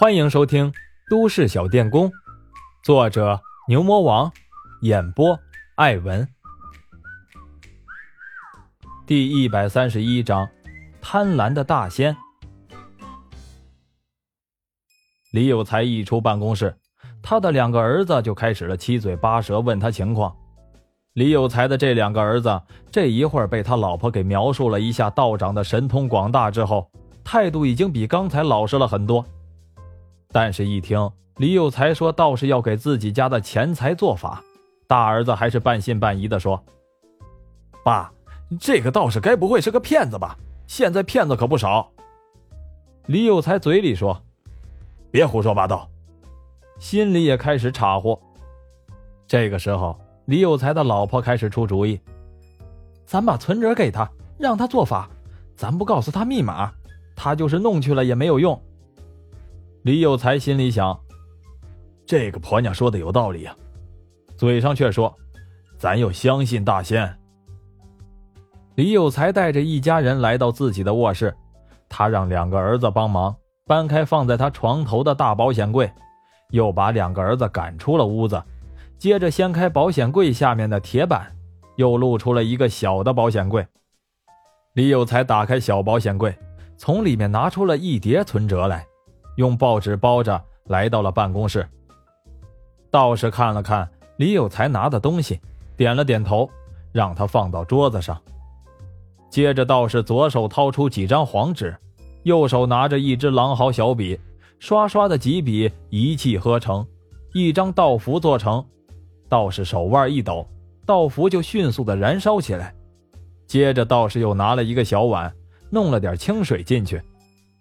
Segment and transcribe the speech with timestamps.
[0.00, 0.72] 欢迎收听
[1.10, 2.08] 《都市小电工》，
[2.82, 4.32] 作者牛魔王，
[4.80, 5.38] 演播
[5.74, 6.26] 艾文。
[9.06, 10.48] 第一百三十一章：
[11.02, 12.16] 贪婪的大仙。
[15.32, 16.74] 李有才一出办公室，
[17.22, 20.34] 他的两个儿子就开始了七嘴八舌问他情况。
[21.12, 22.58] 李有才的这两个儿子，
[22.90, 26.90] 这一会儿被他老婆给描述了一下道长的神通广大之后，
[27.22, 29.22] 态度已经比刚才老实了很多。
[30.32, 34.42] 但是，一听李有才说道士要给自己家的钱财做法，
[34.86, 36.62] 大儿子还是半信半疑的说
[37.84, 38.12] ：“爸，
[38.60, 40.36] 这个道士该不会是个骗子吧？
[40.66, 41.90] 现在骗子可不少。”
[43.06, 44.22] 李有才嘴里说
[45.10, 45.88] ：“别胡说八道。”
[46.78, 48.18] 心里也开始岔乎。
[49.26, 51.98] 这个时候，李有才的老婆开始出主意
[53.04, 55.10] ：“咱把存折给他，让他做法，
[55.56, 56.72] 咱不告诉他密码，
[57.16, 58.60] 他就是弄去了也没有用。”
[59.82, 60.98] 李有才心里想
[62.04, 63.56] ：“这个婆娘说的有道理呀。”
[64.36, 65.14] 嘴上却说
[65.78, 67.18] ：“咱要相信大仙。”
[68.76, 71.34] 李有才带着一家人来到自己的卧室，
[71.88, 73.34] 他让两个儿子帮忙
[73.66, 75.90] 搬开放在他床头的大保险柜，
[76.50, 78.42] 又把两个儿子赶出了屋子。
[78.98, 81.34] 接着掀开保险柜下面的铁板，
[81.76, 83.66] 又露出了一个小的保险柜。
[84.74, 86.34] 李有才打开小保险柜，
[86.76, 88.86] 从里面拿出了一叠存折来。
[89.40, 91.66] 用报纸包着，来到了办公室。
[92.90, 93.88] 道士看了看
[94.18, 95.40] 李有才拿的东西，
[95.78, 96.46] 点了点头，
[96.92, 98.20] 让他放到桌子上。
[99.30, 101.74] 接着，道士左手掏出几张黄纸，
[102.24, 104.20] 右手拿着一支狼毫小笔，
[104.58, 106.86] 刷刷的几笔，一气呵成，
[107.32, 108.62] 一张道符做成。
[109.26, 110.46] 道士手腕一抖，
[110.84, 112.74] 道符就迅速的燃烧起来。
[113.46, 115.34] 接着，道士又拿了一个小碗，
[115.70, 117.00] 弄了点清水进去。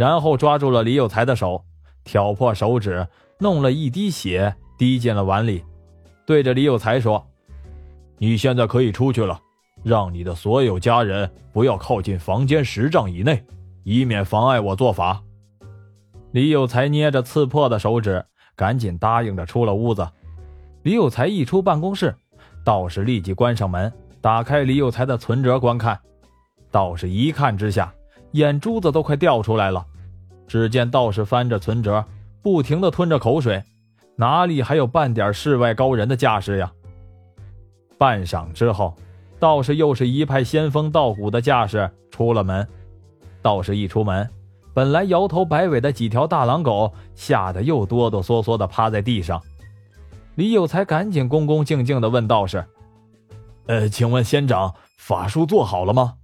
[0.00, 1.62] 然后抓住了李有才的手，
[2.04, 3.06] 挑破手指，
[3.38, 5.62] 弄了一滴血滴进了碗里，
[6.24, 7.22] 对着李有才说
[8.16, 9.38] ：“你现在可以出去了，
[9.82, 13.44] 让你的所有家人不要靠近房间十丈以内，
[13.84, 15.22] 以免妨碍我做法。”
[16.32, 18.24] 李有才捏着刺破的手指，
[18.56, 20.08] 赶紧答应着出了屋子。
[20.82, 22.16] 李有才一出办公室，
[22.64, 23.92] 道士立即关上门，
[24.22, 26.00] 打开李有才的存折观看。
[26.70, 27.92] 道士一看之下，
[28.30, 29.86] 眼珠子都快掉出来了。
[30.50, 32.04] 只见道士翻着存折，
[32.42, 33.62] 不停地吞着口水，
[34.16, 36.72] 哪里还有半点世外高人的架势呀？
[37.96, 38.92] 半晌之后，
[39.38, 42.66] 道士又是一派仙风道骨的架势出了门。
[43.40, 44.28] 道士一出门，
[44.74, 49.40] 本来摇头摆尾的几条大狼狗吓得又哆哆嗦嗦地趴在地上。
[50.34, 52.64] 李有才赶紧恭恭敬敬地问道士
[53.66, 56.14] ：“呃，请问仙长，法术做好了吗？”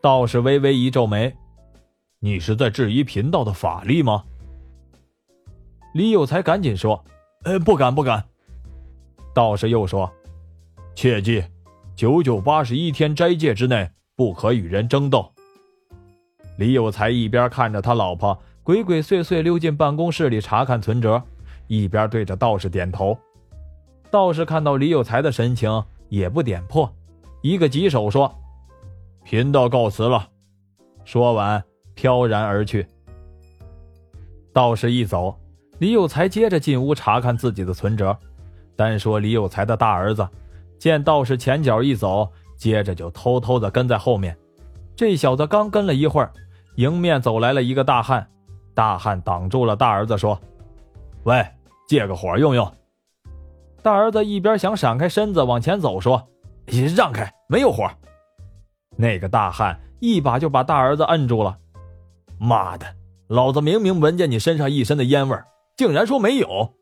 [0.00, 1.36] 道士微微一皱眉。
[2.26, 4.24] 你是在质疑贫道的法力吗？
[5.94, 7.04] 李有才赶紧说
[7.46, 8.24] ：“呃，不敢，不敢。”
[9.32, 10.12] 道士又说
[10.96, 11.44] ：“切记，
[11.94, 15.32] 九九八十一天斋戒之内，不可与人争斗。”
[16.58, 21.22] 李有才一边看着他老婆鬼鬼祟祟溜进办公室里查看存折，
[21.68, 23.16] 一边对着道士点头。
[24.10, 26.92] 道士看到李有才的神情，也不点破，
[27.40, 28.34] 一个棘手说
[29.22, 30.28] ：“贫道告辞了。”
[31.06, 31.62] 说完。
[31.96, 32.86] 飘然而去。
[34.52, 35.36] 道士一走，
[35.80, 38.16] 李有才接着进屋查看自己的存折。
[38.76, 40.28] 单说李有才的大儿子，
[40.78, 44.36] 见道士前脚一走，接着就偷偷的跟在后面。
[44.94, 46.32] 这小子刚跟了一会儿，
[46.76, 48.26] 迎面走来了一个大汉。
[48.74, 50.38] 大汉挡住了大儿子，说
[51.24, 51.44] ：“喂，
[51.88, 52.70] 借个火用用。”
[53.82, 56.28] 大儿子一边想闪开身子往前走，说
[56.68, 57.88] ：“你让开，没有火。”
[58.96, 61.56] 那个大汉一把就把大儿子摁住了。
[62.38, 62.86] 妈的！
[63.28, 65.36] 老子明明闻见你身上一身的烟味
[65.76, 66.72] 竟然说没有！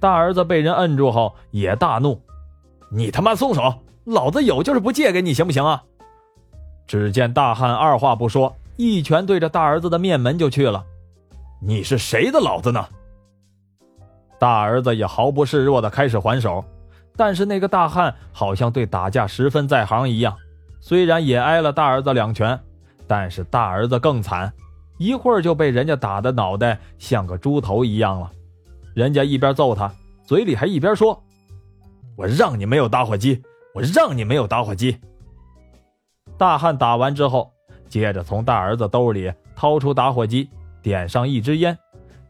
[0.00, 2.20] 大儿子被人摁住后也大怒
[2.90, 3.74] ：“你他妈松手！
[4.04, 5.82] 老子有就是不借给你，行不行啊？”
[6.88, 10.84] 只见大汉二话不说，一拳对着大儿子的面门就去了。
[11.62, 12.86] “你是谁的老子呢？”
[14.40, 16.64] 大儿子也毫不示弱的开始还手，
[17.14, 20.34] 但是那个大汉好像对打架十分在行一样，
[20.80, 22.58] 虽然也挨了大儿子两拳。
[23.10, 24.52] 但是大儿子更惨，
[24.96, 28.30] 一会儿就被人家打的脑袋像个猪头一样了。
[28.94, 29.92] 人家一边揍他，
[30.22, 31.20] 嘴里还一边说
[32.16, 33.42] ：“我让你没有打火机，
[33.74, 34.96] 我让你没有打火机。”
[36.38, 37.50] 大汉打完之后，
[37.88, 40.48] 接着从大儿子兜里掏出打火机，
[40.80, 41.76] 点上一支烟，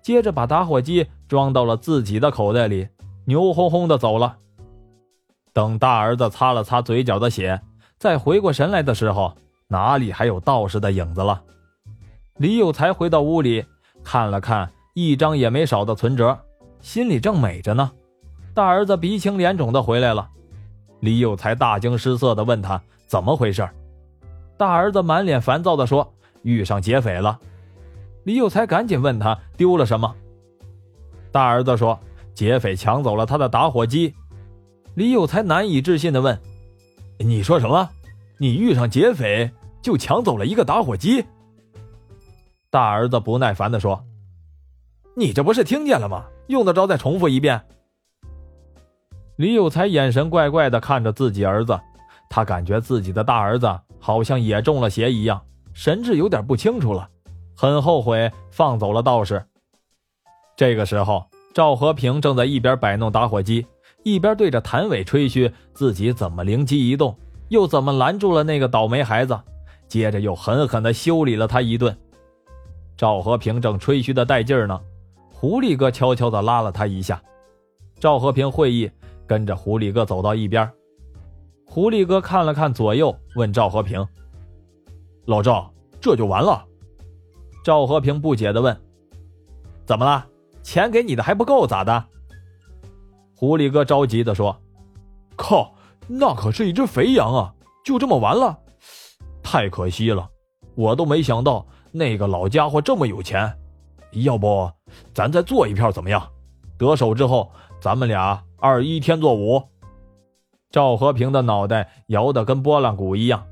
[0.00, 2.88] 接着把打火机装到了自己的口袋里，
[3.26, 4.38] 牛哄哄的走了。
[5.52, 7.60] 等大儿子擦了擦嘴角的血，
[7.98, 9.36] 再回过神来的时候。
[9.72, 11.40] 哪里还有道士的影子了？
[12.38, 13.64] 李有才回到屋里，
[14.02, 16.36] 看了看一张也没少的存折，
[16.80, 17.88] 心里正美着呢。
[18.52, 20.28] 大儿子鼻青脸肿的回来了，
[20.98, 23.66] 李有才大惊失色的问他怎么回事。
[24.56, 26.12] 大儿子满脸烦躁的说
[26.42, 27.38] ：“遇上劫匪了。”
[28.24, 30.12] 李有才赶紧问他丢了什么。
[31.30, 31.96] 大儿子说
[32.34, 34.12] ：“劫匪抢走了他的打火机。”
[34.94, 36.36] 李有才难以置信的问
[37.20, 37.88] ：“你说什么？
[38.36, 39.50] 你遇上劫匪
[39.82, 41.24] 就抢走了一个打火机？”
[42.70, 44.04] 大儿子不耐烦的说
[45.16, 46.24] ：“你这不是听见了吗？
[46.48, 47.60] 用得着再重复一遍？”
[49.36, 51.78] 李有才眼神怪怪的看着自己儿子，
[52.28, 55.40] 他感觉自己的大儿子好像也中了邪一样，
[55.72, 57.08] 神志有点不清楚了，
[57.56, 59.42] 很后悔放走了道士。
[60.56, 61.24] 这个时候，
[61.54, 63.66] 赵和平正在一边摆弄打火机，
[64.02, 67.18] 一边对着谭伟吹嘘自己怎么灵机一动，
[67.48, 69.40] 又怎么拦住了那个倒霉孩子，
[69.90, 71.94] 接着又狠狠地修理了他一顿。
[72.96, 74.80] 赵和平正吹嘘的带劲儿呢，
[75.30, 77.22] 狐狸哥悄悄地拉了他一下。
[77.98, 78.90] 赵和平会意。
[79.26, 80.68] 跟着狐狸哥走到一边，
[81.64, 84.04] 狐狸哥看了看左右，问赵和平
[85.24, 86.66] ：“老赵，这就完了？”
[87.62, 88.76] 赵和平不解的问
[89.86, 90.26] ：“怎么了？
[90.64, 92.04] 钱给你的还不够咋的？”
[93.36, 94.60] 狐狸哥着急的说
[95.38, 95.76] ：“靠，
[96.08, 97.54] 那可是一只肥羊啊！
[97.84, 98.58] 就这么完了？
[99.50, 100.30] 太可惜了，
[100.76, 103.52] 我都没想到那个老家伙这么有钱。
[104.12, 104.70] 要不
[105.12, 106.24] 咱再做一票怎么样？
[106.78, 107.50] 得手之后，
[107.80, 109.60] 咱们俩……”二一天作五，
[110.70, 113.44] 赵和平的脑袋摇得跟拨浪鼓一样。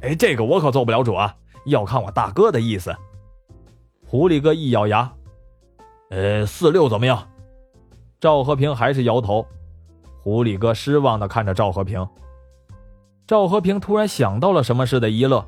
[0.00, 1.36] 哎，这个我可做不了主啊，
[1.66, 2.92] 要看我大哥的意思。
[4.08, 5.08] 狐狸哥一咬牙，
[6.10, 7.28] 呃，四六怎么样？
[8.18, 9.46] 赵和平还是摇头。
[10.20, 12.04] 狐狸哥失望的看着赵和平。
[13.28, 15.46] 赵和平突然想到了什么似的，一乐。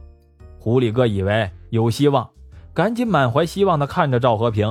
[0.58, 2.28] 狐狸哥以为有希望，
[2.74, 4.70] 赶紧满怀希望的看着赵和平，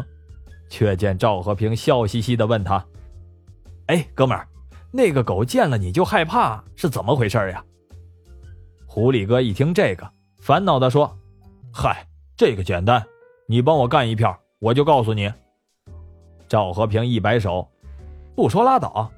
[0.69, 2.85] 却见赵和平笑嘻嘻的问他。
[3.87, 4.47] 哎，哥们儿，
[4.91, 7.65] 那个狗见了你就害怕，是怎么回事呀？
[8.85, 10.07] 狐狸哥一听这个，
[10.39, 11.11] 烦恼的说
[11.73, 12.05] ：“嗨，
[12.37, 13.03] 这个简单，
[13.47, 15.33] 你帮我干一票，我就告诉你。”
[16.47, 17.67] 赵和平一摆手
[18.37, 19.09] ：“不说拉倒。”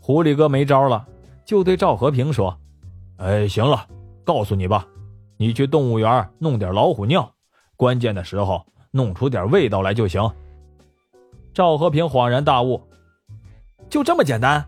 [0.00, 1.04] 狐狸哥没招了，
[1.52, 2.58] 就对赵和平说
[3.20, 3.86] ：“哎，行了，
[4.24, 4.88] 告诉你吧，
[5.36, 7.30] 你去动物园弄点老虎尿，
[7.76, 10.32] 关键的时候弄出点味道来就行。”
[11.52, 12.80] 赵和平恍然大悟。
[13.90, 14.64] 就这么简单。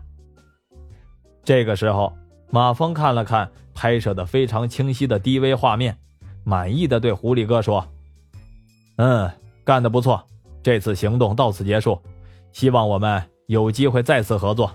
[1.43, 2.15] 这个时候，
[2.51, 5.97] 马峰看了看拍摄的非常清晰的 DV 画面，
[6.43, 7.83] 满意的对狐狸哥说
[8.97, 9.27] ：“嗯，
[9.63, 10.23] 干得不错。
[10.61, 11.99] 这次行动到此结束，
[12.51, 14.69] 希望我们有机会再次合作。”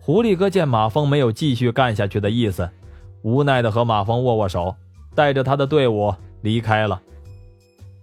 [0.00, 2.68] 狐狸哥见马峰没有继续干下去的意思，
[3.22, 4.74] 无奈的和马峰握握手，
[5.14, 6.12] 带着他的队伍
[6.42, 7.00] 离开了。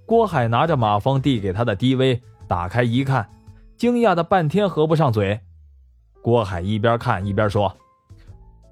[0.05, 3.27] 郭海拿着马峰递给他的 DV，打开一看。
[3.75, 5.39] 惊讶的半天合不上嘴，
[6.23, 7.71] 郭海一边看一边说：“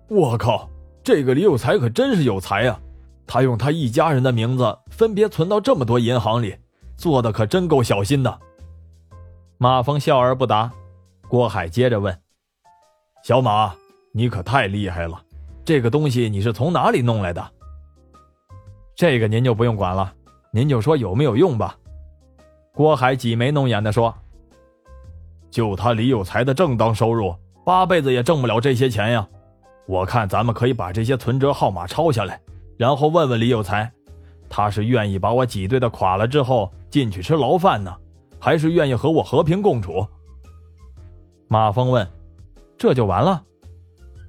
[0.09, 0.67] 我靠，
[1.03, 2.79] 这个李有才可真是有才呀！
[3.27, 6.55] 他用他一家人的名字分别存到这么多银行里，
[6.97, 8.39] 做的可真够小心的。”
[9.59, 10.71] 马峰笑而不答。
[11.27, 12.17] 郭海接着问
[13.25, 13.73] ：“小马，
[14.11, 15.19] 你可太厉害了！
[15.65, 17.43] 这个东西你是从哪里弄来的？”
[18.95, 20.13] 这个您就不用管了，
[20.51, 21.75] 您就说有没有用吧。”
[22.71, 24.13] 郭海挤眉弄眼的说。
[25.49, 29.27] 就他李有才的正当收入，八辈子也挣不了这些钱呀！
[29.87, 32.39] 我看咱们可以把这些存折号码抄下来，
[32.77, 33.91] 然后问问李有才，
[34.47, 37.91] 他是愿意把我挤兑的垮了之后进去吃牢饭呢，
[38.39, 40.05] 还是愿意和我和平共处？
[41.47, 42.07] 马峰问
[42.85, 43.43] ：“这就完了？”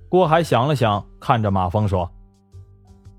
[0.09, 2.11] 郭海想了想，看着马峰说：“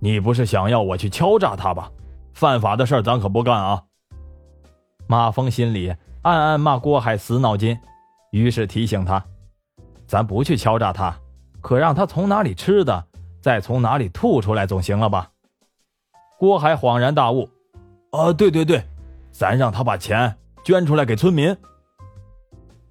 [0.01, 1.91] 你不是想要我去敲诈他吧？
[2.33, 3.83] 犯法的事咱可不干啊！”
[5.05, 7.77] 马峰心里暗暗骂郭海死脑筋。
[8.31, 9.23] 于是提醒他
[10.07, 11.15] ：“咱不去敲诈他，
[11.61, 13.05] 可让他从哪里吃的，
[13.39, 15.29] 再从哪里吐出来，总行了吧？”
[16.39, 17.47] 郭海恍然大悟
[18.11, 18.83] ：“啊，对对对，
[19.31, 21.55] 咱让他把钱捐出来给村民。”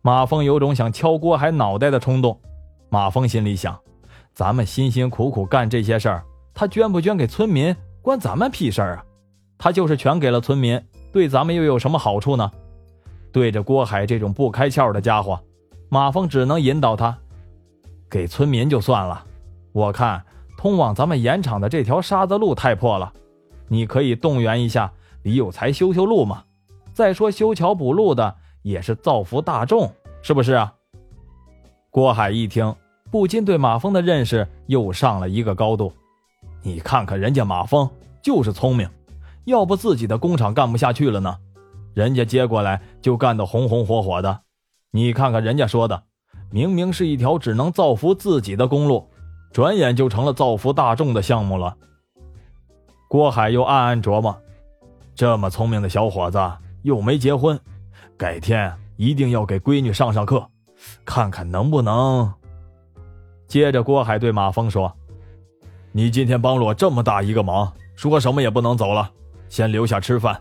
[0.07, 2.41] 马峰有种想敲郭海脑袋的冲动。
[2.89, 3.77] 马峰心里想
[4.33, 6.23] ：“咱们辛辛苦苦干这些事儿，
[6.55, 9.05] 他捐不捐给村民，关咱们屁事儿啊！
[9.59, 10.81] 他就是全给了村民，
[11.13, 12.49] 对咱们又有什么好处呢？”
[13.35, 15.41] 对着郭海这种不开窍的家伙，
[15.89, 17.19] 马峰只能引导他，
[18.09, 19.25] 给村民就算了。
[19.73, 20.23] 我看
[20.57, 23.13] 通往咱们盐场的这条沙子路太破了，
[23.67, 24.93] 你可以动员一下
[25.25, 26.45] 李有才修修路嘛。
[26.93, 29.89] 再说修桥补路的也是造福大众，
[30.23, 30.75] 是不是啊？
[31.89, 32.75] 郭海一听，
[33.13, 35.93] 不禁对马峰的认识又上了一个高度。
[36.63, 37.89] 你看看人家马峰
[38.21, 38.91] 就是聪明，
[39.45, 41.39] 要不自己的工厂干不下去了呢？
[41.95, 44.41] 人家接过来就干得红红火火的，
[44.91, 46.03] 你看看人家说的，
[46.51, 49.09] 明明是一条只能造福自己的公路，
[49.53, 51.77] 转眼就成了造福大众的项目了。
[53.09, 54.37] 郭海又暗暗琢磨：
[55.15, 56.41] 这么聪明的小伙子
[56.83, 57.59] 又没结婚，
[58.17, 60.49] 改天一定要给闺女上上课，
[61.05, 62.33] 看看能不能。
[63.47, 64.93] 接着，郭海对马峰说
[65.93, 69.11] ：“你今天帮了我这么大一个忙，说什么也不能走了，
[69.49, 70.41] 先留下吃饭。”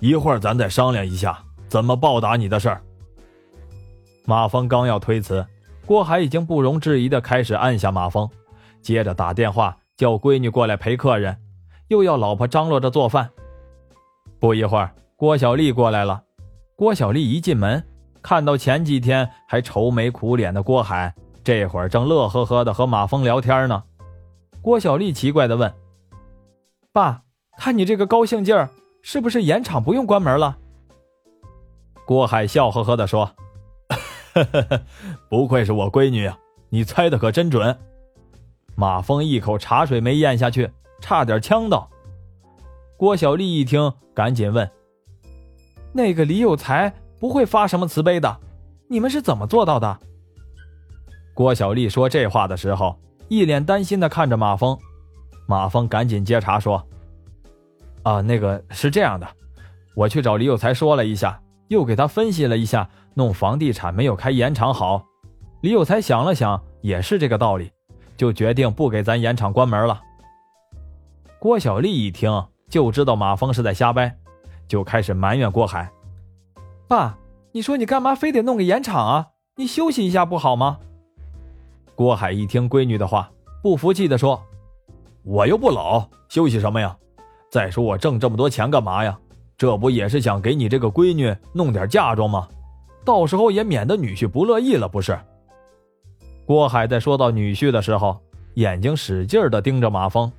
[0.00, 1.38] 一会儿咱再商量一下
[1.68, 2.82] 怎么报答你的事儿。
[4.24, 5.46] 马峰刚要推辞，
[5.86, 8.28] 郭海已经不容置疑的开始按下马峰，
[8.80, 11.36] 接着打电话叫闺女过来陪客人，
[11.86, 13.30] 又要老婆张罗着做饭。
[14.40, 16.20] 不一会儿，郭小丽过来了。
[16.82, 17.80] 郭小丽一进门，
[18.22, 23.84] 看到前几天还愁眉苦脸的郭海，这会儿正乐呵呵的和马峰聊天呢。
[24.60, 25.72] 郭小丽奇怪的问
[26.92, 27.22] ：“爸，
[27.56, 28.68] 看你这个高兴劲儿。”
[29.00, 30.58] 是不是盐场不用关门了？
[32.04, 33.30] 郭海笑呵呵的说
[35.30, 36.36] ：“不愧是我闺女啊，
[36.70, 37.78] 你猜的可真准。”
[38.74, 40.68] 马峰一口茶水没咽下去，
[41.00, 41.88] 差点呛到。
[42.96, 44.68] 郭小丽一听，赶紧问
[45.92, 48.40] ：“那个李有才不会发什么慈悲的？
[48.88, 49.98] 你们是怎么做到的？”
[51.34, 54.76] 郭小丽说这话的时候，一脸担心的看着马峰。
[55.46, 56.86] 马峰赶紧接茬说。
[58.02, 59.26] 啊，那个是这样的，
[59.94, 65.04] 我去找李有才说了一下，又给他分析了一下，弄房地产没有开盐场好。
[65.60, 67.70] 李有才想了想，也是这个道理，
[68.16, 70.00] 就决定不给咱盐场关门了。
[71.38, 74.16] 郭小丽一听就知道马峰是在瞎掰，
[74.72, 75.92] 就开始埋怨郭海
[76.88, 77.18] ：“爸，
[77.52, 79.26] 你说你干嘛非得弄个盐场啊？
[79.56, 80.78] 你休息一下不好吗？”
[81.94, 83.30] 郭海一听闺女的话，
[83.62, 84.42] 不服气的说
[85.24, 86.96] ：“我又不老，休息什么呀？”
[87.52, 89.18] 再说我挣这么多钱干嘛呀？
[89.58, 92.48] 这不也是想给你这个闺女弄点嫁妆吗？
[93.04, 95.18] 到时候也免得女婿不乐意了，不是？
[96.46, 98.18] 郭海在说到女婿的时候，
[98.54, 100.32] 眼睛使劲的盯着马峰。